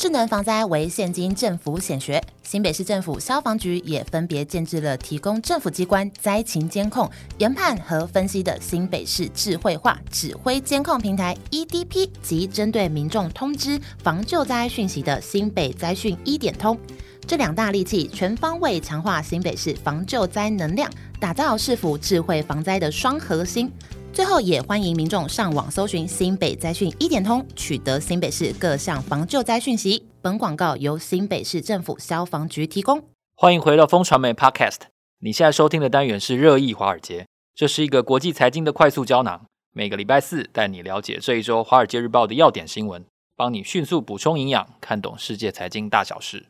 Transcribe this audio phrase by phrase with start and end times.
[0.00, 16.78] 智能防灾为现今政府显学，新北市政府消防局也分别建置了提供政府机关灾情监控、研判和分析的新北市智慧化指挥监控平台 EDP 及针对民众通知防救灾讯息的新北灾讯一点通。
[17.26, 20.90] 这两大利器全方位强化新北市防救灾能量，
[21.20, 23.70] 打造市府智慧防灾的双核心。
[24.12, 30.04] 最后，也欢迎民众上网搜寻新北灾讯一点通，取得新北市各项防救灾讯息。
[30.20, 33.00] 本广告由新北市政府消防局提供。
[33.36, 34.80] 欢迎回到风传媒 Podcast。
[35.20, 39.46] 你现在收听的单元是热议华尔街，这是一个国际财经的快速胶囊。
[39.72, 43.04] 每个礼拜四带你了解这一周《华尔街日报》的要点新闻，
[43.36, 46.46] 帮你迅速补充营养，看懂世界财经大小事。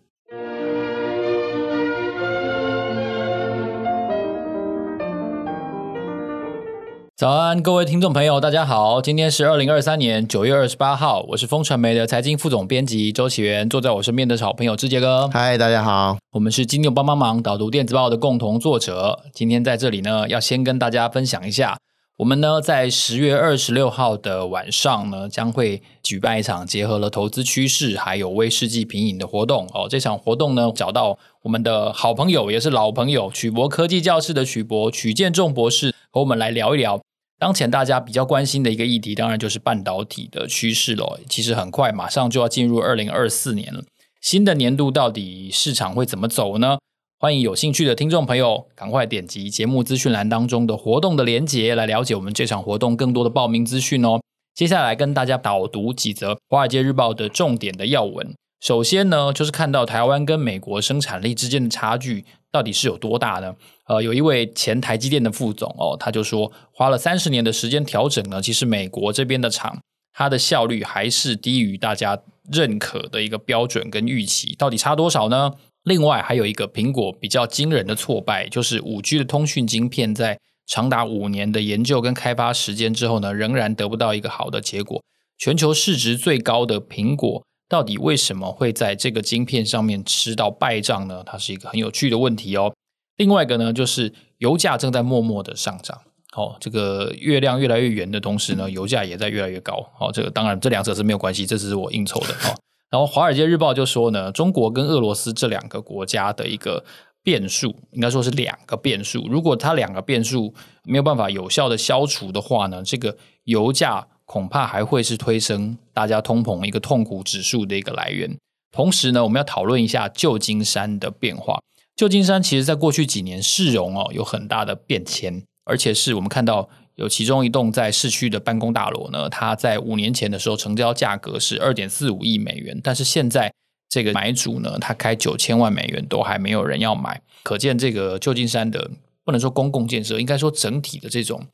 [7.20, 9.02] 早安，各位听众朋友，大家好。
[9.02, 15.29] 今天是二零二三年九月二十八号，我是风传媒的财经副总编辑周启源，坐在我身边的是好朋友志杰哥。
[15.29, 19.21] 嗨，大家好，我们是金牛帮帮忙导读电子报的共同作者。
[19.35, 21.76] 今天在这里呢，要先跟大家分享一下，
[22.16, 29.87] 我们呢在十月二十六号的晚上呢，将会举办一场结合了投资趋势还有威士忌品饮的活动哦。
[29.91, 36.98] 这场活动呢，找到我们的好朋友，也是老朋友曲博科技教室的曲博曲建仲博士，和我们来聊一聊。
[37.41, 41.19] 当前大家比较关心的一个议题，当然就是半导体的趋势了。
[41.27, 43.82] 其实很快，马上就要进入二零二四年了。
[44.21, 46.77] 新的年度到底市场会怎么走呢？
[47.19, 54.21] 欢迎有兴趣的听众朋友，赶快点击节目资讯栏当中的活动的连结，来了解我们这场活动更多的报名资讯哦。
[54.54, 58.35] 接下来跟大家导读几则《华尔街日报》的重点的要闻。
[58.61, 63.55] 首先呢，就是看到台湾跟美国生产力之间的差距到底是有多大呢？
[63.87, 69.81] 呃，有一位前台积电的副总哦，他就说，花了三十年的时间调整呢，其实美国这边的厂，
[70.12, 72.21] 它的效率还是低于大家
[72.53, 75.53] 认可的一个标准跟预期，到底差多少呢？
[75.84, 85.03] 另外还有一个苹果比较惊人的挫败，就是五 G 的通讯晶片在长达五年的研究跟开发时间之后呢，仍然得不到一个好的结果。
[85.38, 87.43] 全球市值最高的苹果。
[87.70, 91.22] 到底为什么会在这个晶片上面吃到败仗呢？
[91.25, 92.75] 它是一个很有趣的问题哦。
[93.16, 95.97] 另外一个呢，就是油价正在默默的上涨。
[96.36, 99.88] 哦，这个月亮越来越圆的同时呢，油价也在越来越高。
[100.00, 102.34] 哦，这个当然这两者是没有关系，这只是我应酬的。
[102.48, 102.58] 哦，
[102.91, 106.84] 然后《华尔街日报》就说呢，中国跟俄罗斯这两个国家的一个
[107.22, 109.28] 变数，应该说是两个变数。
[109.28, 110.52] 如果它两个变数
[110.82, 114.08] 没有办法有效的消除的话呢，这个油价。
[114.30, 118.38] 恐怕还会是推升大家通膨一个痛苦指数的一个来源。
[118.70, 121.60] 同时呢，我们要讨论一下旧金山的变化。
[121.96, 133.52] 旧金山其实在过去几年市容哦有很大的变迁，而且是我们看到有其中一栋在市区的办公大楼呢，它在五年前的时候成交价格是二点四五亿美元，但是现在
[133.88, 138.92] 这个买主呢，他开九千万美元都还没有人要买，可见这个旧金山的
[139.24, 141.44] 不能说公共建设，应该说整体的这种。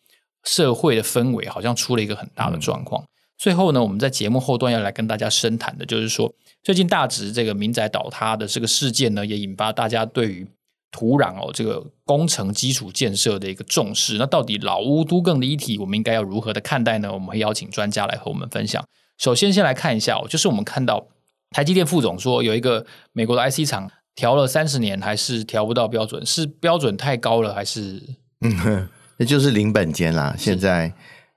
[0.47, 3.05] 社会的氛围好像出了一个很大的状况。
[3.37, 10.47] 最后呢，我们在节目后段要来跟大家深谈的，就是说最近大直这个民宅倒塌的这个事件呢，也引发大家对于
[10.91, 14.17] 土壤哦这个工程基础建设的一个重视。
[14.17, 17.13] 那到底老屋都更的议题，我们应该要如何的看待呢？
[17.13, 18.83] 我们会邀请专家来和我们分享。
[19.19, 21.07] 首先，先来看一下哦，就是我们看到
[21.51, 28.03] 台积电副总说，有一个美国的 IC 厂调了三十年，还是调不到标准，是标准太高了，还是？
[28.41, 30.93] 嗯 那就是林本坚啦，现在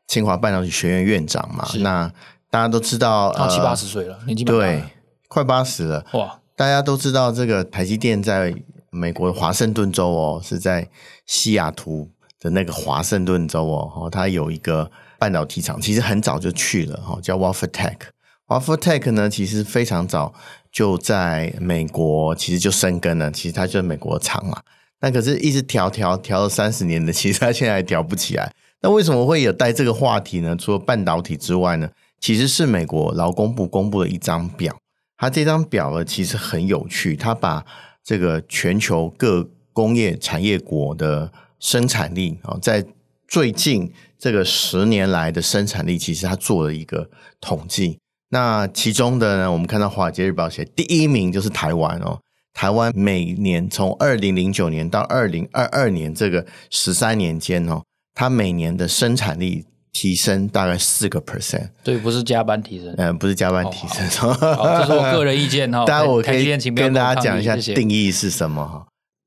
[0.08, 1.68] 清华半导体学院院长嘛。
[1.80, 2.12] 那
[2.50, 4.84] 大家都知道，他七八十岁了，年纪对，
[5.28, 6.06] 快八十了。
[6.14, 6.40] 哇！
[6.56, 8.54] 大家都知道，这个台积电在
[8.90, 10.90] 美国华盛顿州哦，是在
[11.26, 12.10] 西雅图
[12.40, 17.98] 的那个华盛顿州哦，它有一个半导体厂，其实很早就去了哈，叫 Wafer Tech。
[18.48, 20.34] Wafer Tech 呢，其实非常早
[20.72, 24.62] 就在美国，其实就生根了，其实它就是美国厂嘛。
[25.02, 28.54] 那可是一直调调调了三十年的，其实它现在还调不起来。
[28.82, 30.56] 那为什么会有带这个话题呢？
[30.56, 31.90] 除了半导体之外呢，
[32.20, 34.76] 其实是美国劳工部公布了一张表。
[35.18, 37.16] 它这张表呢，其实很有趣。
[37.16, 37.66] 它把
[38.04, 42.86] 这个全球各工业产业国的生产力啊，在
[43.28, 47.10] 最近这个十年来的生产力，其实它做了一个
[47.42, 47.98] 统计。
[48.30, 52.20] 那其中的呢，我们看到《华尔街日报》写第一名就是台湾哦。
[52.60, 57.82] 台湾每年从二零零九年到二零二二年这个十三年间哦，
[58.14, 59.64] 它每年的生产力
[59.94, 61.70] 提升大概四个 percent。
[61.86, 64.06] 对，不是加班提升，嗯，不是加班提升。
[64.30, 65.86] 哦、好，这是我个人意见哈。
[65.88, 68.86] 当然，我可以跟大家讲一下定义是什么哈。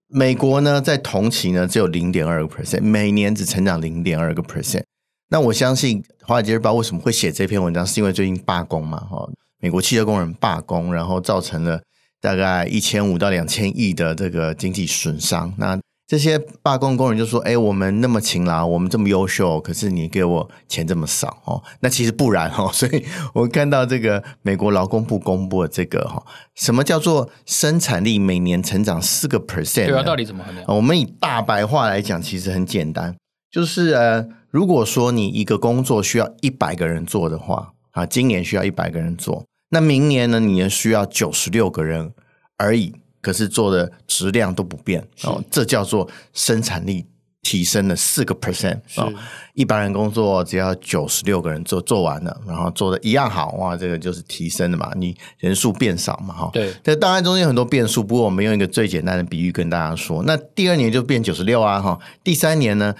[0.08, 4.82] 美国呢，在同期呢只有零点二个 percent，每年只成长零点二个 percent。
[5.30, 9.26] 那我相信《华尔街日报》为什么会写这篇文章，是因为最近罢工嘛哈。
[9.58, 11.80] 美国汽车工人罢工，然后造成了
[12.22, 15.52] 大概一千五到两千亿的这个经济损伤。
[15.58, 22.68] 那这些罢工工人就说：“哎，我们那么勤劳，我们这么优秀，可是你给我钱这么少哦。”那其实不然哦。
[22.74, 23.02] 所以
[23.32, 26.22] 我看到这个美国劳工部公布的这个哈，
[26.54, 29.86] 什么叫做生产力每年成长四个 percent？
[29.86, 30.66] 对啊，到底怎么衡量？
[30.76, 33.16] 我们以大白话来讲，其实很简单，
[33.50, 42.12] 就是呃，如果说你一个工作需要一百个人做的话，啊，今年需要一百个人做，那明年呢，你也需要九十六个人
[42.56, 42.94] 而已。
[43.22, 47.06] 可是做的质量都不变哦，这叫做生产力
[47.40, 49.14] 提升了四个 percent 哦。
[49.54, 54.90] 一般人工作只要九十六个人做做完了，然后做的一样好哇，这个就是提升的嘛。
[54.96, 56.50] 你人数变少嘛，哈。
[56.52, 61.96] 对，这当然中间有很多变数，不过我们用一个最简单的比喻跟大家说，那第二年就变九十六啊，哈。
[62.24, 62.92] 第三年呢，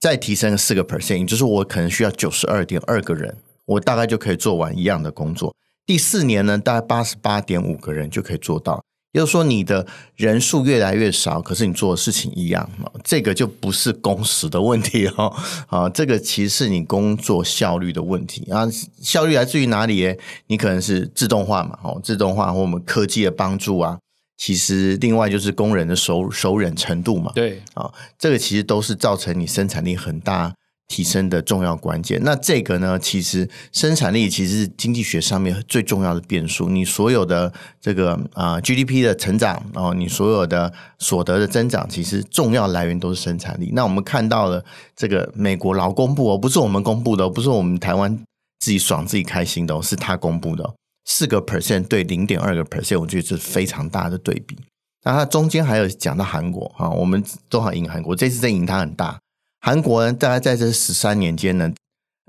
[0.00, 3.36] 再提升四个 percent，也就是我可能需要九十二点二个人，
[3.66, 5.54] 我大概就可以做完一样的工作。
[5.86, 8.82] 第四年呢，大概八十八点五个人就可以做到。
[9.12, 12.68] 也就是说，你的人数越来越少，可是你做的事情一样，
[13.02, 15.34] 这个就不是工时的问题哦。
[15.68, 18.68] 啊，这个其实是你工作效率的问题啊。
[19.00, 20.14] 效率来自于哪里？
[20.48, 23.98] 你可能是自动化嘛，哦，自动化或我们科技的帮助啊。
[24.36, 27.32] 其实，另外就是工人的熟熟忍程度嘛。
[27.34, 30.52] 对啊，这个其实都是造成你生产力很大。
[30.88, 36.68] 提升的重要关键，那这个呢，其实生产力其实是经济学上面最重要的变数。
[36.68, 43.70] 你所有的这个啊、GDP 的成长，然后你所有的所得的增长，其实重要来源都是生产力。
[43.72, 48.16] 那我们看到了这个美国劳工部哦，不是我们公布的，不是我们台湾
[48.60, 50.74] 自己爽自己开心的哦，是他公布的，
[51.04, 54.56] 四个 percent 对零点二个 percent，我觉得是非常大的对比。
[55.02, 59.18] 那它中间还有讲到韩国啊，我们都好赢韩国，这次在赢它很大。
[59.66, 61.72] 韩国呢，大概在这十三年间呢，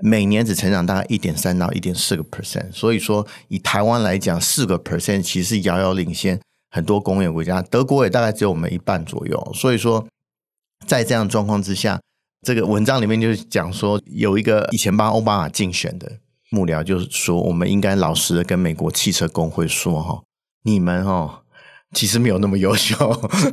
[0.02, 2.72] 每年只成长大概一点三到一点四个 percent。
[2.72, 6.40] 所以说，以台湾来讲，四个 percent 其实遥遥领先
[6.72, 7.62] 很多工业国家。
[7.62, 9.52] 德国也大概只有我们一半左右。
[9.54, 10.04] 所以说，
[10.84, 12.00] 在这样状况之下，
[12.44, 16.18] 这个文章里面就是讲说，有一个以前帮奥巴马竞选的
[16.50, 20.24] 幕僚，就是说，我们应该老实的跟美国汽车工会说，哈，
[20.64, 21.44] 你们哈。
[21.94, 22.94] 其实没有那么优秀，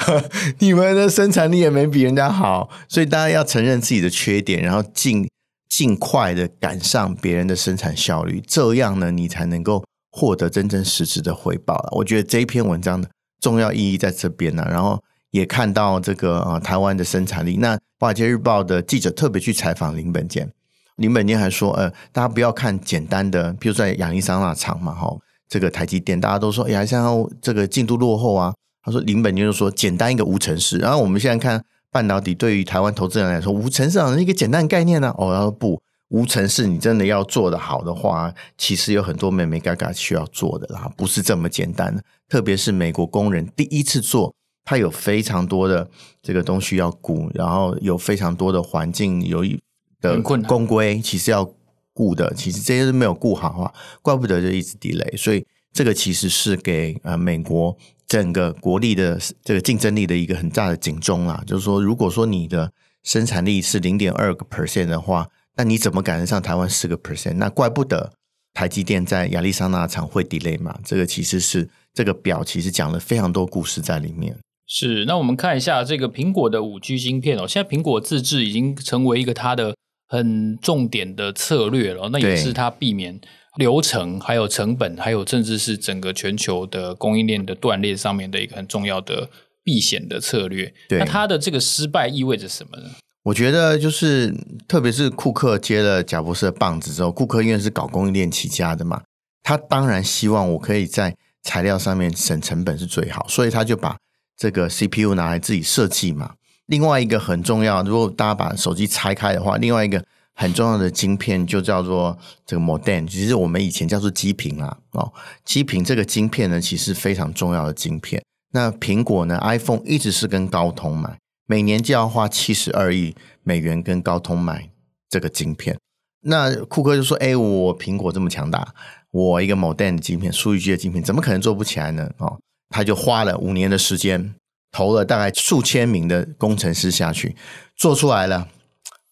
[0.59, 5.25] 你们的生产力也没比人家好，所以大家要承认自己的缺点，然后尽
[5.69, 11.87] 尽快的赶上别人的生产效率，这样呢，你才能够获得真正实质的回报。
[11.91, 13.09] 我觉得这一篇文章的
[13.39, 15.01] 重要意义在这边呢，然后
[15.31, 17.55] 也看到这个啊，台湾的生产力。
[17.57, 20.51] 那华尔街日报的记者特别去采访林本坚，
[20.97, 25.15] 林本坚还说，呃，大家不要看简单的，比如说在亚利桑那厂嘛，哈。
[25.47, 28.53] 这个台积电，大家都说，哎呀，像这个进度落后啊。
[28.81, 30.77] 他说，林本坚就说，简单一个无尘室。
[30.77, 35.15] 然后我们现在看半导体，对于台湾投资人来说，无尘室是一个简单的概念呢、啊。
[35.17, 42.03] 哦，他说不，无尘室你真的要做的好的话，其实有很多眉眉嘎嘎需要做的啦，不是这么简单的。
[42.29, 45.89] 特别是美国工人第一次做，他有非常多的
[46.21, 49.59] 这个东西要顾，然后有非常多的环境有一
[49.99, 51.49] 的公规，其实要。
[51.95, 55.17] 顾的其实这些都没有顾好啊，怪不得就一直 delay。
[55.17, 57.75] 所以这个其实是给呃美国
[58.05, 61.41] 整个国力的这个竞争力的一个很大的警钟啦。
[61.47, 62.69] 就是说，如果说你的
[63.03, 67.35] 生产力是零点二个 percent 的话，那你怎么赶得上台湾四个 percent？
[67.35, 68.11] 那怪不得
[68.53, 70.77] 台积电在亚利桑那厂会 delay 嘛。
[70.83, 74.37] 这个其实是这个表其实讲了非常多故事在里面。
[74.67, 79.73] 是，那我们看一下这个苹果的五 G 芯片哦，现在苹果自制已经成为一个它的。
[80.07, 83.19] 很重点的策略了，那也是它避免
[83.57, 89.29] 流程、还有成本、还有甚至是整个全球的供应链的断裂上面的一个很重要的
[89.63, 90.73] 避险的策略。
[90.87, 92.89] 对，那它的这个失败意味着什么呢？
[93.23, 94.31] 我觉得就是，
[94.67, 99.01] 特别是库克接了贾博士的棒子之后，库克因为是搞供应链起家的嘛，
[99.41, 103.97] 他当然希望我可以在材料上面省成本是最好，所以他就把
[104.37, 106.35] 这个 CPU 拿来自己设计嘛。
[106.67, 110.03] 另外一个很重要，如果大家把手机拆开的话，另外一个
[110.33, 114.77] 很重要的晶片就叫做这个 modem，其实我们以前叫做基频啦。
[114.91, 118.23] 哦，基频这个晶片呢，其实非常重要的晶片。
[118.51, 124.69] 那苹果呢，iPhone 一直是跟高通买，每年就要花七十二亿美元跟高通买
[125.09, 125.77] 这个晶片。
[126.21, 128.73] 那库克就说：“哎，我苹果这么强大，
[129.11, 134.33] 我一个 modem 的晶片，数据机的晶片，怎么可能做不起来呢？”哦，他就花了五年的时间。
[134.75, 137.33] 投了大概数千名的工程师下去，
[137.77, 138.49] 做出来了，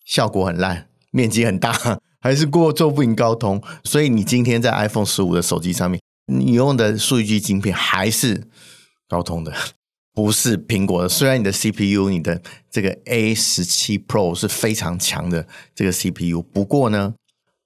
[0.03, 1.72] 效果很烂，面积很大，
[2.20, 3.63] 还是过做不赢高通。
[3.86, 8.50] 所以你今天在 iPhone 十五的手机上面，你用的数据晶片还是
[9.08, 9.53] 高通的，
[10.13, 11.08] 不是苹果的。
[11.08, 17.13] 虽然你的 CPU，你的这个 A 十七 Pro 是非常强的这个 CPU，不过呢，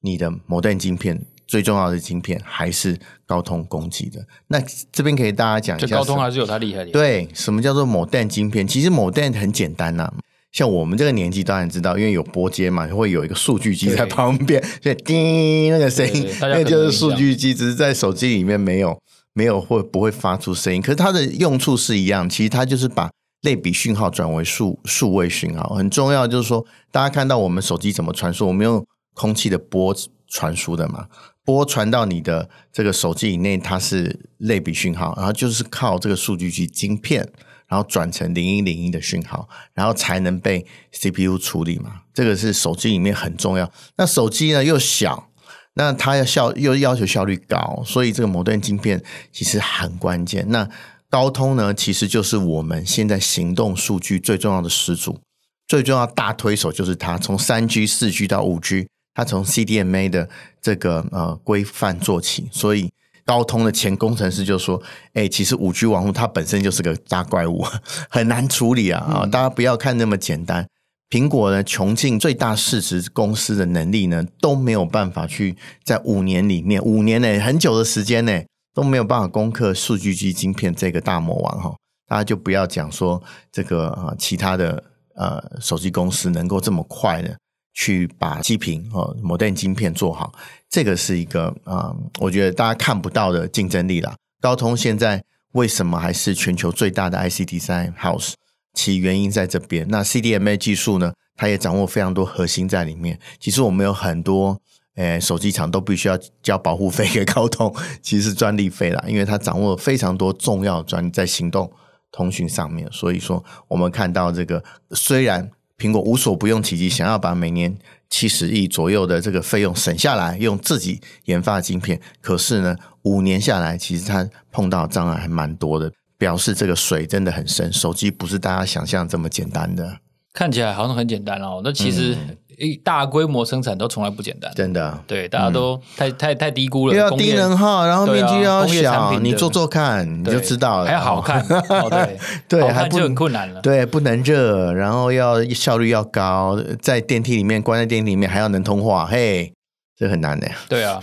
[0.02, 4.24] 你的 Modem 晶片最重要的晶片还是高通供给的。
[4.48, 4.62] 那
[4.92, 6.92] 这边可以大家讲一下，高通还是有它厉害的。
[6.92, 8.68] 对，什么叫做 Modem 晶片？
[8.68, 10.14] 其实 Modem 很简单呐、啊，
[10.52, 19.00] 像我们这个年纪当然知道，因为有波接嘛，会有一个数据机在旁边，所以叮那个声音，那就是数据机，只是在手机里面没有
[19.34, 23.10] 没有会不会发出声音，可是它的用处是一样，其实它就是把
[23.44, 26.28] 类比讯号转为数数位讯号，很重要。
[26.28, 29.96] 就是说，大家看到我们手机怎么传输，我们用空气的波
[30.28, 31.06] 传输的嘛。
[31.48, 37.26] 波传到你的这个手机以内，它是类比讯号，然后就是靠这个数据去晶片，
[37.68, 42.02] 然后转成零一零一的讯号，然后才能被 CPU 处理嘛。
[42.14, 43.72] 这个是手机里面很重要。
[43.96, 45.30] 那手机呢又小，
[45.76, 49.02] 那它要效又要求效率高，所以这个 Modem 晶片
[49.32, 50.46] 其实很关键。
[50.50, 50.70] 那
[51.10, 55.18] 高通呢，其实就是我们现在行动数据最重要的始祖，
[55.66, 58.90] 最重要大推手就是它，从三 G、四 G 到五 G。
[59.18, 60.30] 它从 CDMA 的
[60.62, 62.88] 这个呃规范做起，所以
[63.26, 64.80] 高通的前工程师就说
[65.16, 67.66] ：“哎、欸，其实五 G 网络它本身就是个大怪物，
[68.12, 69.00] 很难处理啊！
[69.02, 70.68] 啊、嗯，大家不要看那么简单。
[71.10, 78.46] 苹果呢，穷尽最大市值公司的能力呢，都没有办法去在五年里面，五年内很久的时间内
[78.76, 81.76] 都没有办法攻克数据机晶片这个大魔王哈。
[82.08, 84.84] 大家就不要讲说这个啊，其他的
[85.16, 87.36] 呃手机公司能够这么快的。”
[87.80, 90.34] 去把基频和 Modem 晶片做好，
[90.68, 94.16] 这个是一个啊、嗯，我觉得大家看不到的竞争力啦。
[94.42, 98.34] 高通现在为什么还是全球最大的 IC Design House？
[98.74, 99.86] 其原因在这边。
[99.90, 103.20] 那 CDMA 技术呢，它也掌握非常多核心在里面。
[103.40, 104.60] 其实我们有很多
[104.96, 111.72] 诶、手机厂都必须要交保护费给高通， 其实是专利费啦，因为它掌握非常多重要专在行动
[112.12, 112.92] 通讯上面。
[112.92, 115.52] 所以说，我们看到这个虽然。
[115.78, 117.78] 苹果无所不用其极，想要把每年
[118.10, 122.02] 七十亿左右的这个费用省下来，用自己研发的晶片。
[122.20, 127.72] 可是呢，五年下来，其实它碰到障碍还蛮多的，表示这个水真的很深。
[127.72, 130.00] 手机不是大家想象这么简单的。
[130.34, 132.16] 看起来好像很简单哦，那其实
[132.47, 132.47] 一
[132.84, 135.00] 大规模生产都从来不简单，真的。
[135.06, 136.94] 对，大家都太太太低估了。
[136.94, 140.86] 又要低能耗，然后面积要小，你做做看，你就知道了。
[140.88, 142.18] 还要好看，对
[142.60, 143.62] 对， 还不很困难了。
[143.62, 149.54] 对，不能热，然后要效率要高，在电梯里面关在电梯里面还要能通话，嘿，
[149.96, 150.50] 这很难的。
[150.68, 151.00] 对啊，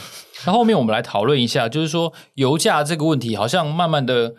[0.46, 4.34] 那后面我们来讨论一下，就是说油价这个问题好像慢慢的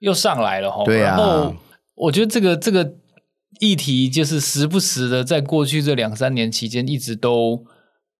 [0.00, 0.82] 又上来了哈。
[0.84, 1.54] 对啊，然后
[1.94, 2.94] 我觉得这个这个。
[3.60, 7.64] 议题就是时不时的，在过去这两三年期间，一直都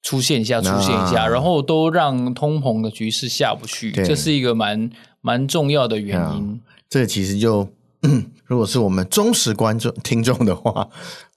[0.02, 4.90] 出现一下，出现一下，然后都让通膨的局势下不去，这是一个蛮
[5.20, 6.60] 蛮重要的原因。
[6.88, 7.68] 这个其实就，
[8.44, 10.88] 如果是我们忠实观众听众的话，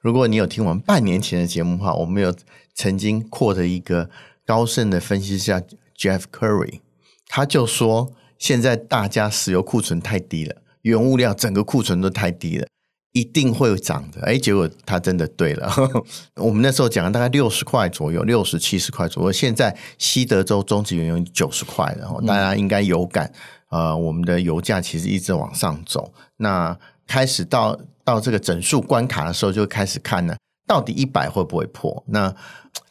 [0.01, 2.34] 如果你有听我们半年前的节目的话，我们有
[2.75, 4.10] 曾经扩的一个
[4.46, 5.51] 高盛的分析师
[5.98, 6.79] Jeff Curry，
[7.27, 12.68] 他就说，现在大家石油库存太低了，原物料整个库存都太低了。
[13.13, 15.72] 一定会涨的，哎，结果他真的对了。
[16.38, 19.32] 我们那时候讲了大概六十块左右，六十七十块左右。
[19.32, 23.32] 现在西德州中级原油九十块了，大家应该有感。
[23.70, 26.13] 呃，我们的油价其实一直往上走。
[26.38, 30.38] 那开始到到这个整数关卡的时候，就开始看了，
[30.70, 32.04] 到底一百会不会破？
[32.10, 32.32] 那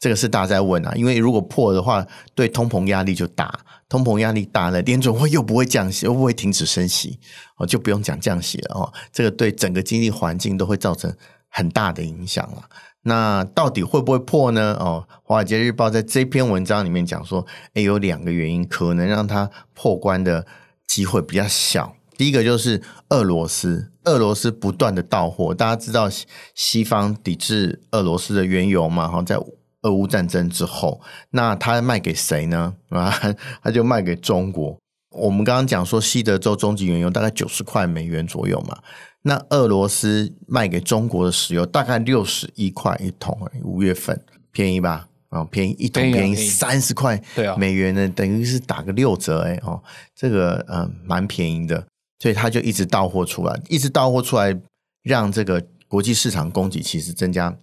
[0.00, 2.04] 这个是大家在问啊，因为如果破的话，
[2.34, 3.60] 对通膨压力就大。
[3.88, 7.20] 通膨压力大了，联准会又不会降息，又不会停止升息，
[7.56, 8.92] 哦，就不用讲降息了哦。
[9.12, 11.14] 这个对整个经济环境都会造成
[11.48, 12.64] 很大的影响了。
[13.02, 14.76] 那到底会不会破呢？
[14.80, 20.44] 哦，《华尔街日报》在这篇文章里面讲说，诶，有两个原因可能让它破关的
[20.88, 21.94] 机会比较小。
[22.18, 26.10] 第一个就是俄罗斯，俄罗斯不断的到货，大家知道
[26.54, 29.08] 西方抵制俄罗斯的原油嘛？
[29.08, 29.38] 哈，在。
[29.82, 32.74] 俄乌战争之后，那他卖给谁呢？
[32.88, 33.14] 啊，
[33.62, 34.76] 他就卖给中国。
[35.12, 38.76] 我们刚刚讲说，西德州中级原油大概九十块美元左右嘛。
[39.22, 44.20] 那俄罗斯卖给中国的石油大概六十一块一桶，五月份
[44.50, 45.06] 便宜吧？
[45.28, 47.22] 啊，便宜一桶便宜三十块
[47.56, 49.80] 美元呢，等于是打个六折哎哦，
[50.12, 51.86] 这个嗯蛮便宜的，
[52.18, 54.58] 所以他就一直到货出来，一直到货出来，
[55.02, 57.58] 让这个国际市场供给其实增加。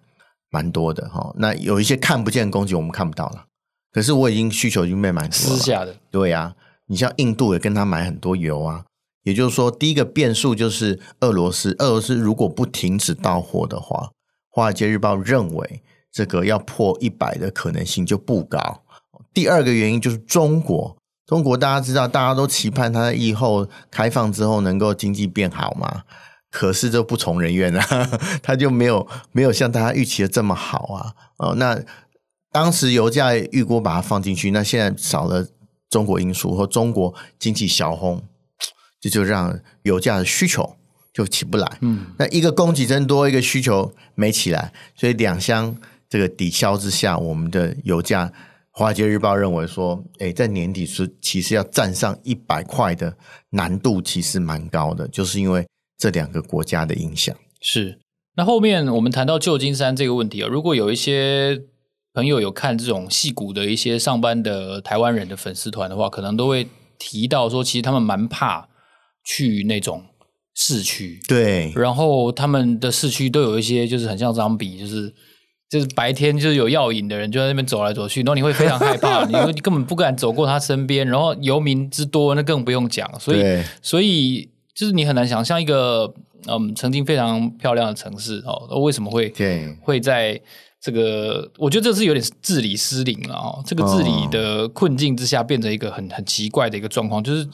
[0.52, 3.46] 蛮多的哈，那有一些看不见的供给我们看不到了，
[3.92, 5.58] 可是我已经需求已经被满足了。
[5.58, 8.86] 私下的，对呀、啊，你像印度也跟他买很多油啊，
[9.24, 13.98] 也就是说，第一个变数就是俄罗斯，俄罗斯如果不停止到货的话，
[14.50, 18.84] 《华尔街日报》认为这个要破一百的可能性就不高。
[19.34, 26.04] 第二个原因就是中国，中国大家知道，大家都期盼它在疫后开放之后能够经济变好嘛。
[26.52, 28.10] 可是就不从人愿啊，
[28.42, 31.14] 他就没有没有像大家预期的这么好啊。
[31.36, 31.78] 哦，那
[32.50, 35.46] 当时油价预估把它放进去，那现在少了
[35.90, 38.24] 中国因素和中国经济小红，
[39.02, 40.78] 这就让油价的需求
[41.14, 41.78] 就起不来。
[41.82, 45.76] 嗯，那一个供给增多，一个需求没起来，所以两相
[46.08, 48.28] 这个抵消之下，我们的油价，
[48.76, 53.18] 《华尔街日报》认为说，诶，在年底是其实要站上一百块的
[53.50, 55.66] 难度其实蛮高的，就是因为
[55.98, 57.36] 这两个国家的影响。
[57.60, 58.00] 是。
[58.36, 61.64] 那后面我们谈到旧金山这个问题啊，如果有一些。
[62.16, 66.66] 朋友有看这种戏骨的一些上班的台湾人的粉丝团的话，可能都会
[66.98, 68.70] 提到说，其实他们蛮怕
[69.26, 70.02] 去那种
[70.54, 71.20] 市区。
[71.28, 75.14] 对，然后他们的市区都有一些，就是很像 zombie，就是
[75.70, 81.08] 就是白天就是有药瘾的人就在那边走来走去，然后你会非常害怕， 你你根本不敢走过他身边。
[81.08, 83.10] 然后游民之多，那更不用讲。
[83.20, 86.14] 所以所以就是你很难想象一个
[86.48, 90.42] 嗯曾经非常漂亮的城市哦，为什么会对会在。
[90.82, 93.60] 这个我觉得这是有点治理失灵了哦。
[93.66, 97.48] 这个治理的困境之下，变成一个很很奇怪的一个状况，就是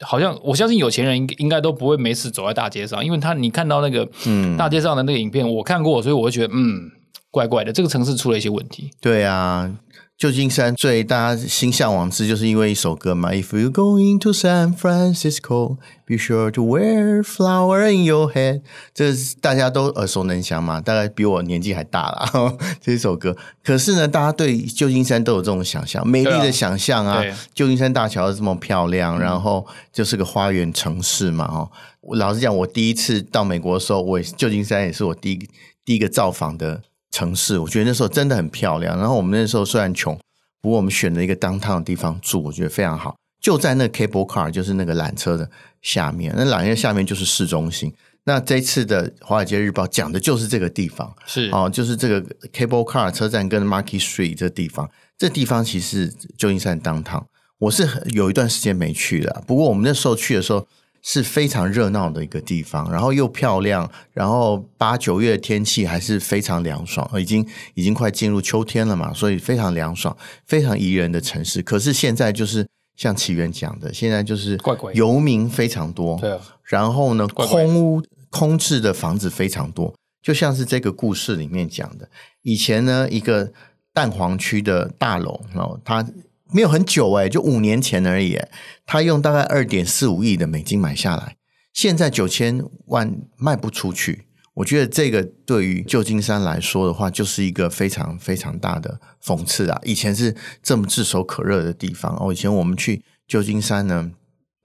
[0.00, 6.90] 好像我相信有钱人应应该都不会没事走在大街上，因为他你看到那个嗯大街上的那个影片，我看过，所以我会觉得嗯
[7.32, 8.92] 怪怪的，这个城市出了一些问题。
[9.00, 9.72] 对啊。
[10.18, 13.32] 旧金山最大家心向往之，就是因为一首歌嘛。
[13.32, 18.60] If you going to San Francisco, be sure to wear flower in your head。
[18.94, 22.56] 这是大家都耳熟能详嘛，大概比我年纪还大了。
[22.80, 27.20] 这首歌，可是呢，大家对旧金山都有这种想象，美丽的想象啊。
[27.52, 31.46] 旧金山大桥这么漂亮，然后就是个花园城市嘛。
[31.46, 31.70] 哦，
[32.14, 35.48] 老实讲，我第一次到美国的时候，我旧金山也是我第一
[35.84, 36.82] 第一个造访的。
[37.12, 38.98] 城市，我觉得那时候真的很漂亮。
[38.98, 40.18] 然后我们那时候虽然穷，
[40.60, 43.14] 不过我们选了一个 downtown 的地方住，我觉得非常好。
[43.40, 45.48] 就在那 cable car，就是那个缆车的
[45.82, 47.92] 下面，那缆车下面就是市中心。
[48.24, 52.20] 那这一次的《华尔街日报》讲的就是这个地方，是哦，就是这个
[52.52, 54.90] cable car 车站跟 Market Street 这地方。
[55.16, 57.24] 这地方其实旧金山 downtown，
[57.58, 59.42] 我是有一段时间没去的。
[59.46, 60.66] 不过我们那时候去的时候。
[61.02, 71.60] 是非常热闹的一个地方，然后又漂亮，然后八九月的天气还是非常凉爽，已经已经快进入秋天了嘛，所以非常凉爽，非常宜人的城市。
[71.60, 72.64] 可是现在就是
[72.96, 74.56] 像起源讲的，现在就是
[74.94, 78.00] 游民非常多，对啊，然后呢，空屋
[78.30, 82.08] 空置的房子非常多，就像是这个故事里面讲的，
[82.42, 83.52] 以前呢一个
[83.92, 86.06] 蛋黄区的大楼，然后它。
[86.52, 88.38] 没有很久诶，就五年前而已。
[88.86, 91.36] 他用大概二点四五亿的美金买下来，
[91.72, 94.26] 现在九千万卖不出去。
[94.54, 99.80] 我觉得这个对于旧金山来说的话，就是一个非常非常大的讽刺啊！
[99.82, 102.30] 以前是这么炙手可热的地方哦。
[102.30, 104.10] 以前我们去旧金山呢，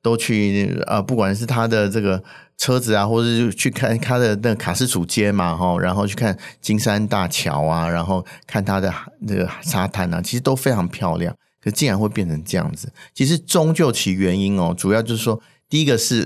[0.04, 2.21] 都去啊，不管是他的这个
[2.58, 11.34] 车子啊，或者是去看他的那个卡斯楚街嘛，哈，然后去看金山大桥啊，然后看他的那个沙滩啊，其实都非常漂亮。
[11.68, 16.26] 可竟然会变成这样子，其实终究其原因哦，主要就是说，第一个是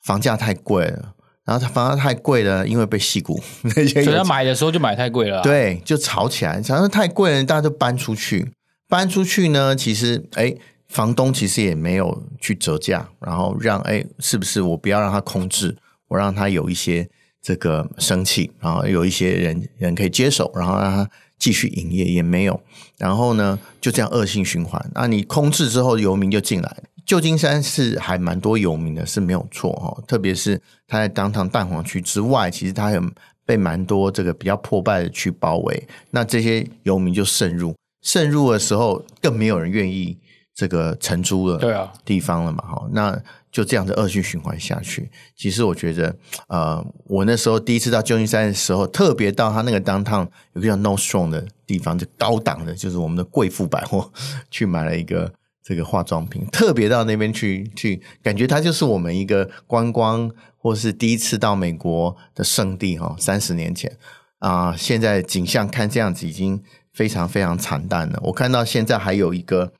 [0.00, 8.50] 房价太贵了，然后它房价太贵了，因为被矽谷，所以他买的时候就买太贵了，对，就炒起来，炒得太贵了，大家都搬出去，
[8.88, 10.54] 搬出去呢，其实哎，
[10.88, 15.76] 房东其实也没有去折价，然后让哎，是不是我不要让它空置，
[16.08, 17.06] 我让它有一些
[17.42, 21.10] 这个生气，然后有一些人人可以接手，然后让他。
[21.38, 22.62] 继续营业也没有，
[22.98, 24.80] 然后呢，就这样恶性循环。
[24.94, 26.76] 那你空置之后，游民就进来。
[27.04, 30.04] 旧金山是还蛮多游民的，是没有错哦。
[30.06, 33.02] 特别是它在当趟蛋黄区之外，其实它有
[33.44, 35.88] 被蛮多这个比较破败的区包围。
[36.12, 40.16] 那这些游民就渗入，渗入的时候更没有人愿意
[40.54, 42.64] 这个承租了，对啊，地方了嘛。
[42.64, 43.22] 哈，那。
[43.52, 45.10] 就这样子恶性循环下去。
[45.36, 46.16] 其实我觉得，
[46.48, 54.10] 呃，我那时候第一次到旧金山的时候，特别到他那个 downtown 有个叫 Nordstrom 的地方，就高档的，就是我们的贵妇百货，
[54.50, 55.30] 去买了一个
[55.62, 56.46] 这个化妆品。
[56.46, 63.14] 特别到那边去，去感觉它就是我们一个观光或是第一次到美国的圣地哈。
[63.18, 63.94] 三十年前
[64.38, 66.58] 啊，呃，现在景象看这样子已经
[66.94, 68.18] 非常非常惨淡了。
[68.22, 69.74] 我看到现在还有一个。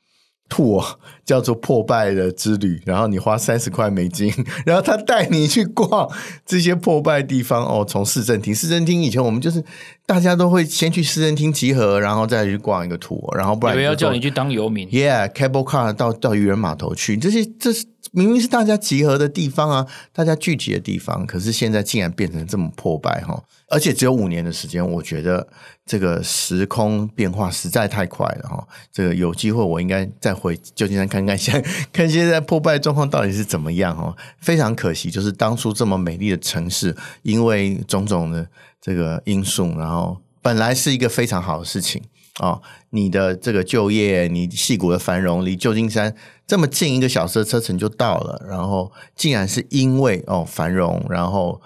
[0.53, 0.85] Tour
[1.25, 4.31] 叫做破败的之旅，然后你花三十块美金，
[4.67, 6.11] 然后他带你去逛
[6.45, 7.83] 这些破败地方哦。
[7.88, 9.65] 从市政厅，市政厅以前我们就是
[10.05, 14.87] 大家都会先去市政厅集合，然后再去逛一个 tour，然后不然要叫你去当游民。
[14.91, 23.43] Yeah，cable car 到到渔人码头去，这些这是明明是大家集合的地方啊，大家聚集的地方，可是现在竟然变成这么破败哈。
[23.69, 25.49] 而且只有五年的时间，我觉得
[25.93, 28.67] 这个时空变化实在太快了哈。
[28.91, 34.17] 这个有机会我应该再回旧金山看看，现 看现在破败状况到底是怎么样哈。
[34.39, 38.49] 非常可惜，就是当初这么美丽的城市，因为种种的
[38.81, 42.03] 这个因素，然后本来是一个非常好的事情，
[42.41, 51.61] 哦，你的这个就业，你矽谷的繁荣，离旧金山这么近一个小时的车程就到了，然后竟然是因为哦繁荣，然后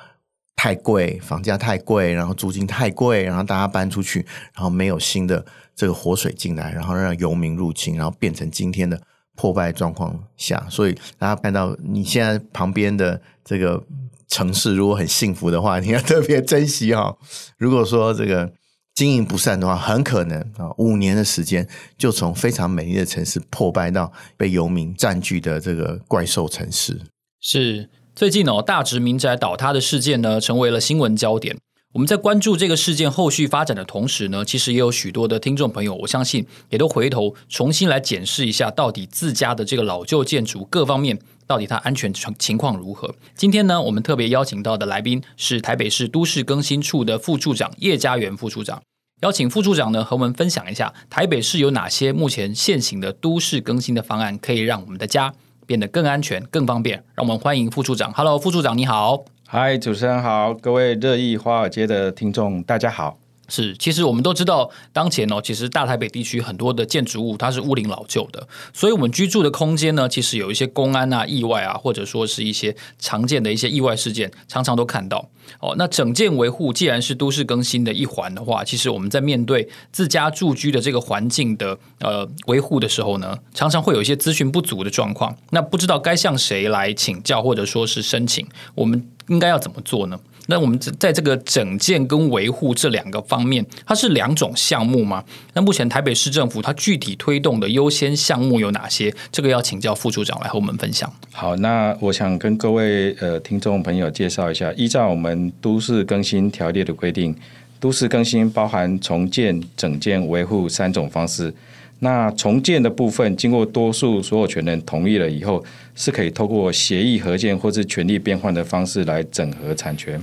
[0.57, 5.45] 太贵，房价太贵，然后租金太贵，然后大家搬出去，然后没有新的
[5.77, 9.01] 这个活水进来，然后让游民入侵，然后变成今天的
[9.37, 13.85] 破败状况下，所以大家看到你现在旁边的这个
[14.29, 17.19] 城市，如果很幸福的话，你要特别珍惜哈、哦。
[17.57, 18.53] 如果说这个。
[18.97, 26.99] 经营不善的话，很可能啊，五年的时间就从非常美丽的城市破败到被游民占据的这个怪兽城市。
[27.39, 31.55] 是最近哦，大直民宅倒塌的事件呢，成为了新闻焦点。
[31.93, 43.15] 我们在关注这个事件后续发展的同时呢，其实也有许多的听众朋友，我相信也都回头重新来检视一下，到底自家的这个老旧建筑各方面到底它安全情况如何。
[43.35, 48.81] 今天呢，我们特别邀请到的来宾是台北市都市更新处的副处长叶嘉元副处长。
[49.21, 55.35] 邀请副处长呢，和我们分享一下台北市有哪些目前现行的都市更新的方案，可以让我们的家
[55.67, 57.03] 变得更安全、更方便。
[57.15, 58.13] 让我们欢迎副处长。
[58.13, 59.25] Hello，副处长你好。
[59.47, 63.19] 嗨，主持人好，各位热议华尔街的听众大家好。
[63.49, 75.29] 是，其实我们都知道，当前哦，其实大台北地区很多的建筑物它是屋龄老旧的，所以我们居住的空间呢，其实有一些公安啊、意外啊，或者说是一些常见的一些意外事件，常常都看到。
[75.61, 85.37] 哦，那整建维护既然是都市更新的一环的话，其实我们在面对自家住居的这个环境的呃维护的时候呢，常常会有一些资讯不足的状况。
[85.51, 90.19] 那不知道该向谁来请教，或者说是申请，我们应该要怎么做呢？
[90.47, 95.23] 那我们在这个整建跟维护这两个方面，它是两种项目吗？
[95.55, 99.13] 那目前台北市政府它具体推动的优先项目有哪些？
[99.33, 101.13] 这个要请教副处长来和我们分享。
[101.33, 107.35] 好，那我想跟各位呃听众朋友介绍一下，依照我们都市更新条例的规定，
[107.81, 111.53] 都市更新包含重建、整建、维护三种方式。
[111.99, 120.23] 那重建的部分，经过多数所有权人同意了以后，是可以透过协议合建或是权利变换的方式来整合产权。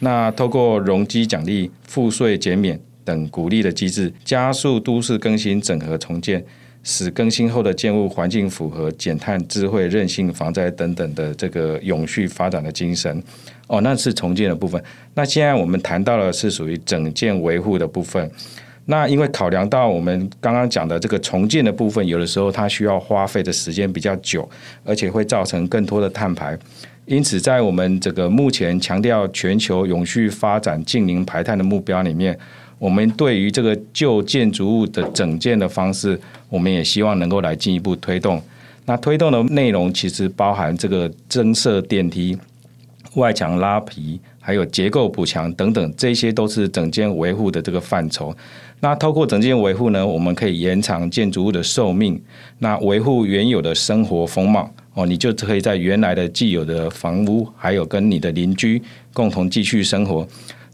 [0.00, 6.44] 那透过容积奖励、赋税减免等鼓励的机制，加速都市更新、整合重建，
[6.84, 13.22] 使更新后的建物环境符合减碳、智慧、韧性、防灾等等的这个永续发展的精神。
[13.66, 14.82] 哦，那是重建的部分。
[15.14, 18.30] 那现在我们谈到的是属于整建维护的部分。
[18.86, 24.48] 那因为考量到我们刚刚讲的这个重建的部分，有的时候它需要花费的时间比较久，
[24.82, 26.58] 而且会造成更多的碳排。
[27.08, 32.38] 因此，在我们这个目前强调全球永续发展、净零排碳的目标里面，
[32.78, 38.40] 我们对于这个旧建筑物的整建的方式，我们也希望能够来进一步推动。
[38.84, 42.36] 那推动的内容其实包含这个增设电梯、
[43.14, 48.36] 外墙拉皮，还有结构补强等等，这些都是整建维护的这个范畴。
[48.80, 52.20] 那透过整建维护呢，我们可以延长建筑物的寿命，
[52.58, 54.70] 那维护原有的生活风貌。
[54.98, 58.82] 哦，你就可以在原来的既有的房屋，还有跟你的邻居
[59.12, 60.26] 共同继续生活。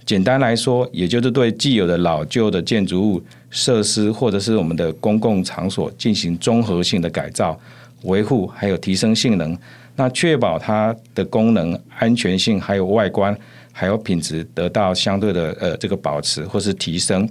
[0.06, 7.58] 简单来说，也就是对既有的老旧的建筑物设施，或者是我们的公共场所进行综合性的改造、
[8.04, 9.54] 维护，还有提升性能，
[9.94, 13.36] 那确保它的功能、安全性，还有外观，
[13.72, 17.28] 还有品质得到相对的呃这个保持或是提升。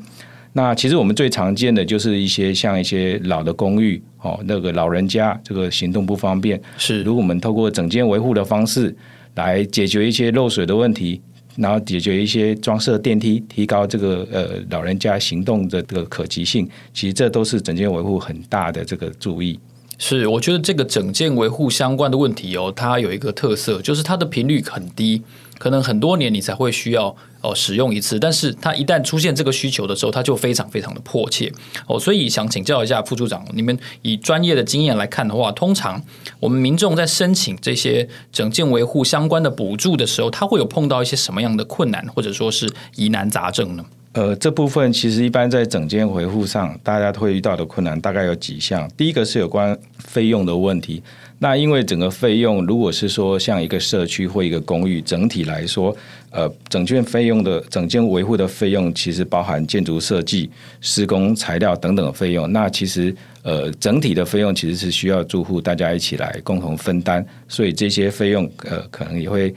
[0.55, 8.95] 那其实我们最常见的就是一些像一些老的公寓哦，那个老人家这个行动不方便，是如果我们透过整间维护的方式
[9.35, 11.19] 来解决一些漏水的问题，
[11.55, 19.59] 然后解决一些装设电梯，提高这个呃老人家行动的这个可及性，其实这都是整建维护很大的这个注意。
[19.97, 25.21] 是，我觉得这个整件维护相关的问题哦，它有一个特色，就是它的频率很低。
[25.63, 31.49] 可能很多年你才会需要哦使用一次，但是它一旦出现这个需求的时候，它就非常非常的迫切
[31.87, 36.03] 哦，所以想请教一下副处长，你们以专业的经验来看的话，通常
[36.41, 43.85] 我们民众在申请这些整件维护相关的补助的时候，他会有碰到一些什么样的困难，或者说是疑难杂症呢？
[44.13, 51.01] 呃，这部分其实一般在整间维护上，大家会遇到的困难大概有几项，第一个是有关费用的问题。
[51.39, 55.93] 那因为整个费用，如果是说像一个社区或一个公寓，整体来说，
[56.29, 60.47] 呃，整件费用的整件维护的费用，其实包含建筑设计、
[60.79, 62.49] 施工材料等等的费用。
[62.53, 69.49] 那其实呃，整体的费用其实是需要住户大家一起来共同分担，所以这些费用呃，可能也会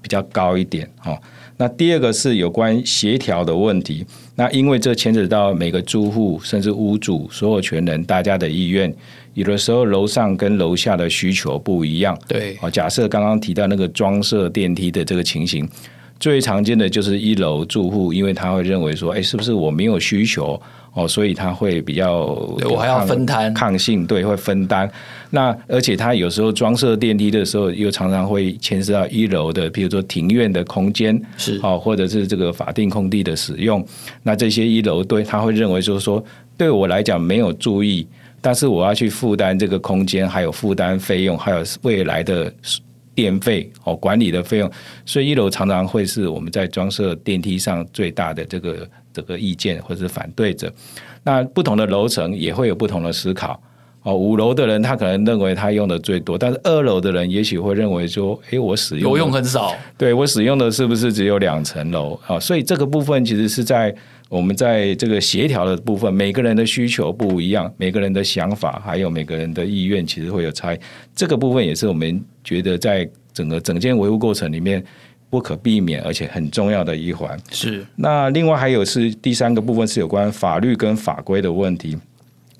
[0.00, 1.18] 比较高一点哦。
[1.56, 8.92] 那第二个是有关协调的问题，那因为这牵扯到每个住户甚至屋主所有权人大家的意愿。
[9.34, 15.68] 有的时候楼上跟楼下的需求不一样，对，假设刚刚提到那个装设电梯的这个情形，
[16.24, 20.58] 最常见的就是一楼住户，因为他会认为说，哎，是不是我没有需求
[20.94, 22.24] 哦，所以他会比较
[22.70, 24.90] 我还要分摊抗性，对，会分担。
[25.28, 33.86] 那而且他有时候装设电梯的时候，又常常会牵涉到一楼的，比如说庭院的空间是哦，或者是这个法定空地的使用。
[34.22, 36.24] 那这些一楼对他会认为就是说，
[36.56, 38.06] 对我来讲没有注意，
[38.40, 42.50] 但是我要去负担这个空间，还有负担费用，还有未来的。
[43.14, 44.70] 电费哦，管理的费用，
[45.06, 50.72] 所以一楼常常会是我们在装设电梯上最大的这个这个意见或者是反对者。
[51.22, 53.60] 那不同的楼层也会有不同的思考
[54.02, 54.14] 哦。
[54.14, 62.38] 五楼的人他可能认为他用的最多，但是二楼的人也许会认为说，诶，我使用用很少，对我使用的是不是只有两层楼啊？
[62.38, 63.94] 所以这个部分其实是在。
[64.30, 70.78] 我们在这个协调的部分，每个人的需求不一样，每个人的想法还有每个人的意愿，其实会有差异。
[71.14, 74.84] 这个部分也是我们觉得在整个整件维护过程里面
[75.28, 77.36] 不可避免而且很重要的一环。
[77.50, 77.84] 是。
[77.96, 81.98] 那另外还有是第三个部分是有关法律跟法规的问题。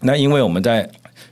[0.00, 0.88] 那因为我们在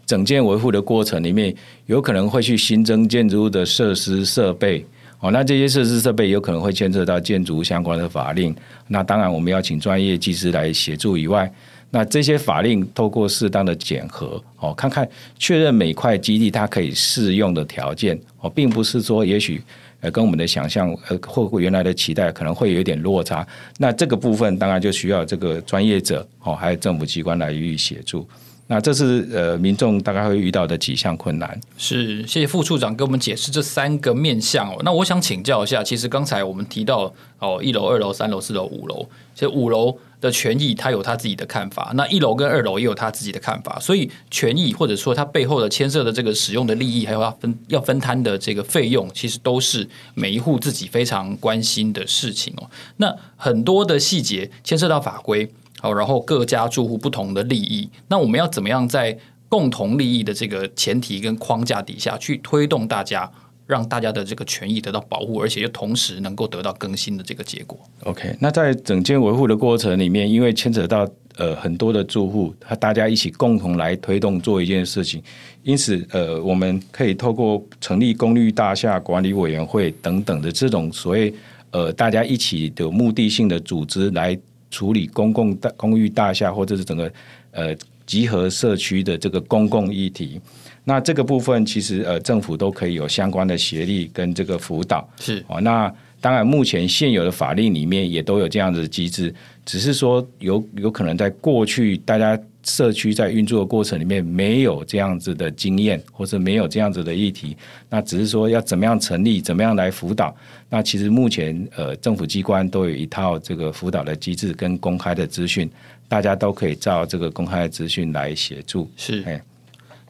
[0.07, 1.55] 整件维护的过程里面，
[1.87, 4.87] 有可能会去新增建筑物的设施设备。
[5.21, 8.53] 哦，那这些设施设备有可能会牵涉到建筑相关的法令，
[8.89, 11.49] 那当然我们要请专业技师来协助以外，
[11.95, 15.07] 那这些法令透过适当的检核，哦，看看
[15.39, 19.63] 确认每块基地它可以适用的条件，哦，并不是说也许
[20.01, 28.27] 呃跟我们的想象呃或原来的期待可能会有一点落差，那这个部分当然就需要这个专业者哦，还有政府机关来予以协助。
[28.67, 31.61] 那这是呃民众大概会遇到的几项困难。
[31.77, 34.81] 是，谢谢副处长给我们解释这三个面向哦。
[34.83, 43.79] 那我想请教一下，其实刚才我们提到哦，一楼、二楼、三楼、四楼、五楼，其实五楼的权益他有他自己的看法，那一楼跟二楼也有他自己的看法。
[43.79, 52.71] 所以权益或者说他背后的牵涉的这个使用的利益，还有要分要分摊的这个费用，其实都是每一户自己非常关心的事情哦。
[52.97, 55.53] 那很多的细节牵涉到法规。
[55.81, 63.29] 好，然后各家住户不同的利益，那我们要怎么样在共同利益的这个前提跟框架底下去推动大家，
[63.67, 75.23] 让大家的这个权益得到保护，而且又同时能够得到更新的这个结果？OK，那在整件维护的过程里面，因为牵扯到呃很多的住户，他大家一起共同来推动做一件事情，
[75.63, 81.33] 因此呃我们可以透过成立公寓大厦管理委员会等等的这种所谓
[81.71, 84.39] 呃大家一起的目的性的组织来。
[84.75, 87.13] 处理公共大公寓大厦或者是整个
[87.51, 90.41] 呃集合社区的这个公共议题，
[90.85, 95.61] 那这个部分其实呃政府都可以有相关的协力跟这个辅导是哦。
[95.61, 102.39] 那当然目前现有的法令里面也都有这样子的机制，只是说有有可能在过去大家。
[102.65, 107.57] 社区在运作的过程里面没有这样子的经验，或者没有这样子的议题，
[107.91, 110.33] 那只是说要怎么样成立，怎么样来辅导。
[110.71, 115.69] 那其实目前呃政府机关都有一套这个辅导的机制跟公开的资讯，
[116.07, 118.89] 大家都可以照这个公开的资讯来协助。
[118.97, 119.25] 是。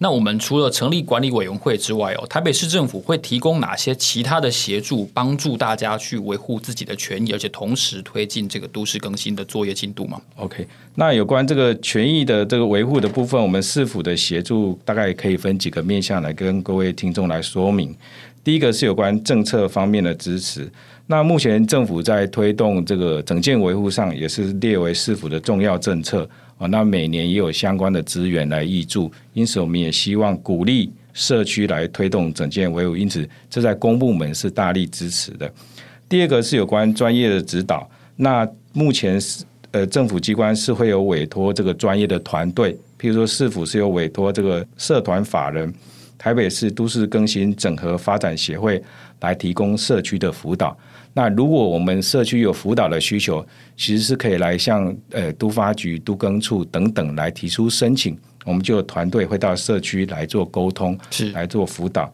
[0.03, 17.95] 那我们除了成立管理委员会之外哦，台北市政府会提供哪些其他的协助，帮助大家去维护自己的权益，而且同时推进这个都市更新的作业进度吗？OK，那有关这个权益的这个维护的部分，我们市府的协助大概可以分几个面向来跟各位听众来说明。
[18.43, 20.69] 第一个是有关政策方面的支持，
[21.07, 26.29] 那目前政府在推动这个整件维护上，也是列为市府的重要政策。
[26.69, 35.53] 那每年也有相关的资源来挹注，因此我们也希望鼓励社区来推动整建维护，因此这在公部门是大力支持的。
[36.09, 45.73] 第二个是有关专业的指导，那目前是呃政府机关是会有委托这个专业的团队，譬如说市府是有委托这个社团法人
[46.19, 48.83] 台北市都市更新整合发展协会
[49.21, 50.77] 来提供社区的辅导。
[51.15, 53.47] 那如果我们社区有辅导的需求，
[53.77, 62.11] 其实是可以来向呃都发局、都更处等等来提出申请，我们就有团队会到社区来做沟通，是来做辅导。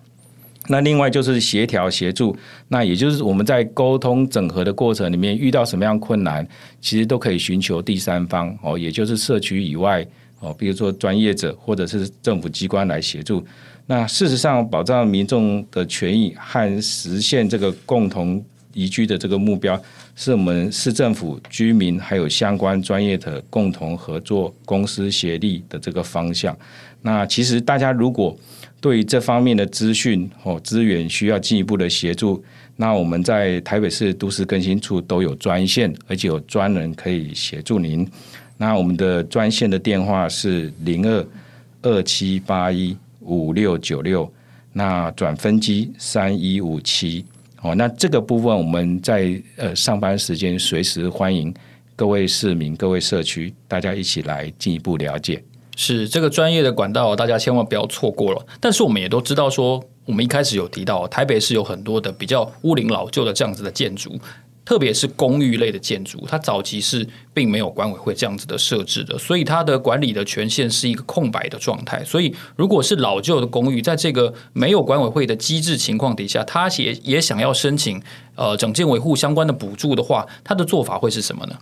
[0.66, 6.46] 那另外就是协调协助，那也就是我们在沟通整合的过程里面遇到什么样困难，
[6.80, 10.04] 其实都可以寻求第三方哦，也就是社区以外
[10.40, 13.46] 哦，比如说专业者或者是政府机关来协助。
[13.86, 18.44] 那事实上，保障民众的权益和实现这个共同。
[18.78, 19.80] 宜居的这个目标，
[20.14, 26.56] 是我们市政府、居民还有相关专业的共同合作、公司协力的这个方向。
[27.02, 28.36] 那其实大家如果
[28.80, 32.42] 对于这方面的资讯或资源需要进一步的协助，
[32.76, 38.08] 那我们在台北市都市更新处都有专线，而且有专人可以协助您。
[38.56, 41.26] 那我们的专线的电话是零二
[41.82, 44.32] 二七八一五六九六，
[44.72, 47.24] 那转分机三一五七。
[47.62, 51.52] 哦，那这个部分我们在呃上班时间随时欢迎
[51.96, 55.42] 各位市民、各位社区，大家一起来进一步了解。
[55.76, 58.46] 是这个专业的管道，大家千万不要错过了。
[58.60, 64.18] 但是我们也都知道说，我们一开始有提到，台北市有很多的比较屋龄老旧的这样子的建筑。
[64.68, 72.04] 特别是公寓类的建筑，它早期是并没有管委会这样子的设置的，所以它的管理的权限是一个空白的状态。
[72.04, 77.98] 所以，如果是老旧的公寓，在这个没有管委会的机制情况底下，它也也想要申请
[78.34, 81.56] 呃整建维护相关的补助的话，它的做法会是什么呢？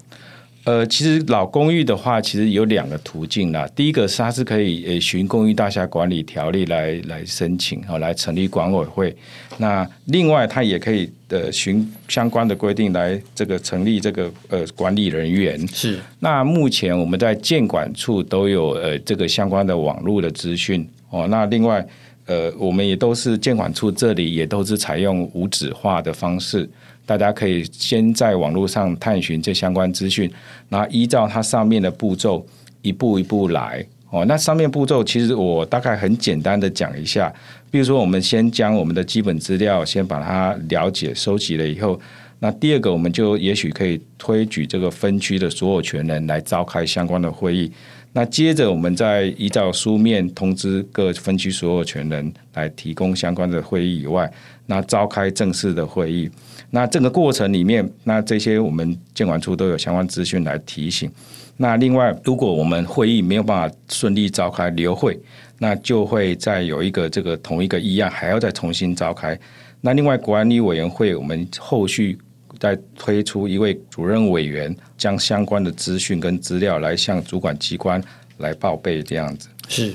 [0.66, 3.68] 呃，其实老公寓的话，其实有两个途径啦。
[3.76, 9.16] 第一个是它是可以呃循公寓大厦管理条例来来申请啊，来成立管委会。
[9.59, 15.64] 那另外，它也可以呃循相关的规定来这个成立这个呃管理人员。
[15.68, 16.00] 是。
[16.18, 21.29] 那目前我们在建管处都有呃这个相关的网络的资讯哦。
[21.31, 21.87] 那另外
[22.24, 26.68] 呃，我们也都是建管处这里也都是采用无纸化的方式。
[27.07, 30.31] 大家可以先在网络上探寻这相关资讯，
[30.69, 32.45] 然后依照它上面的步骤
[32.83, 34.25] 一步一步来哦。
[34.27, 37.33] 那上面步骤其实我大概很简单的讲一下，
[37.71, 41.99] 比如说我们先将我们的基本资料先把它了解收集了以后，
[42.40, 47.71] 那第二个我们就也许可以推举这个分区的所有权人来召开相关的会议。
[48.16, 54.33] 那接着我们再依照书面通知各分区所有权人来提供相关的会议以外，
[54.64, 56.31] 那召开正式的会议。
[56.70, 61.12] 那这个过程里面，那这些我们监管处都有相关资讯来提醒。
[61.59, 65.20] 那另外，如果我们会议没有办法顺利召开留会，
[65.59, 69.38] 那就会再有一个这个同一个议案还要再重新召开。
[69.83, 72.16] 那另外管理委员会，我们后续
[72.59, 78.03] 再推出一位主任委员，将相关的资讯跟资料来向主管机关
[78.38, 79.95] 来报备，这样子是。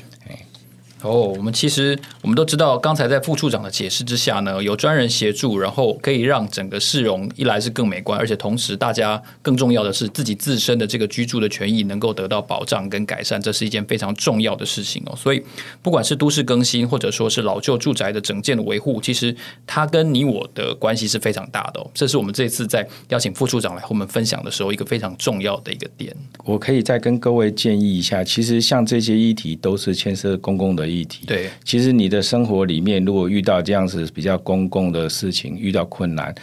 [1.03, 15.15] 哦我们其实我们都知道，刚才在副处长的解释之下呢，有专人协助，然后可以让整个市容一来是更美观，而且同时大家更重要的是自己自身的这个居住的权益能够得到保障跟改善，这是一件非常重要的事情哦。
[15.15, 15.43] 所以
[15.81, 19.35] 不管是都市更新，或者说是老旧住宅的整建的维护，其实
[19.65, 21.89] 它跟你我的关系是非常大的哦。
[21.93, 26.15] 这是我们这次在邀请副处长来和我们分享的时候，一个非常重要的一个点。
[26.43, 31.25] 我可以再跟各位建议一下，其实像这些议题都是牵涉公共的议题。
[31.25, 36.33] 对，其实你的生活里面，如果遇到这样子比较公共的事情，遇到困难，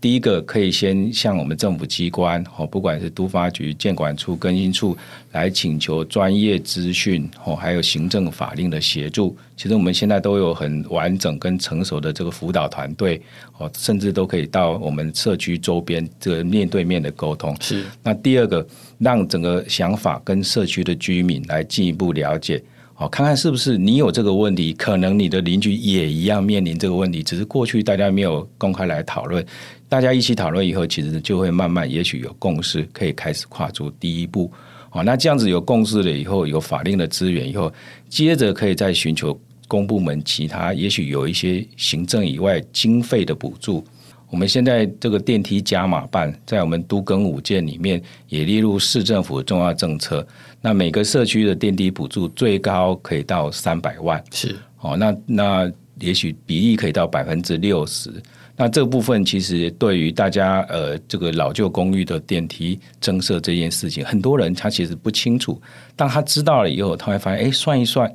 [0.00, 4.96] 第一个可以先向我们政府机关，哦，不管是都发局、建管处、更新处，
[5.32, 9.36] 来请求专业资讯，哦，还有行政法令的协助。
[9.56, 13.20] 其实我们现在都有很完整跟成熟的这个辅导团队，
[13.58, 17.54] 哦，甚至都可以到我们社区周边这个面对面的沟通。
[17.60, 17.84] 是。
[18.02, 18.66] 那第二个，
[18.98, 22.62] 让整个想法跟社区的居民来进一步了解。
[23.00, 29.42] 好，看看是不是你有这个问题，可能你的邻居也一样面临这个问题，只是过去大家没有公开来讨论，
[29.88, 34.52] 大家一起讨论以后，其实就会慢慢，也许有共识，可以开始跨出第一步。
[34.90, 37.72] 好，那这样子有共识了以后，有法令的资源以后，
[38.10, 39.34] 接着可以再寻求
[39.66, 43.82] 公部门其他，也许有一些行政以外经费的补助。
[44.28, 50.24] 我们现在这个电梯加码办，在我们都更五建里面也列入市政府重要政策。
[50.60, 54.96] 那每个社区的电梯补助最高可以到三百万，是哦。
[54.96, 58.10] 那那也许比例可以到百分之六十。
[58.56, 65.58] 那这部分其实对于大家呃这个老旧公寓的电梯增设这件事情，很多人他其实不清楚。
[65.96, 68.12] 当他知道了以后，他会发现，哎，算一算，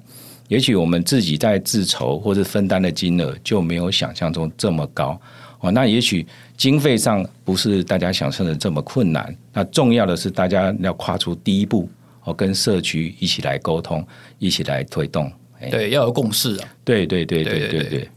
[0.47, 5.19] 也许我们自己在自筹或者分担的金额就没有想象中这么高。
[5.61, 6.23] 哦，那也许
[6.55, 9.35] 经费上不是大家想象的这么困难。
[9.51, 11.89] 那重要的是大家要跨出第一步，
[12.25, 14.05] 哦，跟社区一起来沟通，
[14.37, 15.31] 一起来推动。
[15.71, 16.67] 对，要有共识啊。
[16.83, 18.09] 对对对对对对，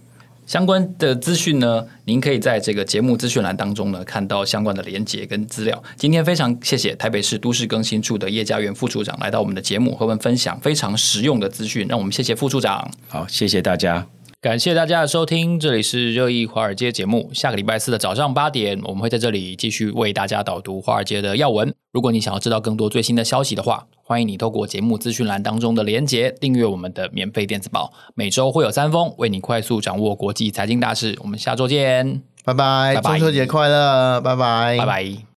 [0.44, 5.82] 相关的资讯呢，您可以在这个节目资讯栏当中呢看到相关的连结跟资料。
[5.96, 11.86] 今天非常谢谢台北市都市更新处的叶家元副处长来到我们的节目，和我们分享非常实用的资讯。
[11.88, 12.90] 让我们谢谢副处长。
[13.06, 14.17] 好，谢谢大家。
[14.40, 17.28] 感谢大家的收听，这里是热议华尔街节目。
[17.34, 21.74] 下个礼拜四的早上八点，我们会在这里继续为大家导读华尔街的要闻。
[21.90, 27.92] 如果你想要知道更多最新的消息的话，欢迎你透过节目资讯栏当中的连结订阅我们的免费电子报。
[28.14, 31.18] 每周会有三封，为你快速掌握国际财经大事。
[31.20, 35.18] 我们下周见，拜拜，中秋节快乐，拜拜，拜拜。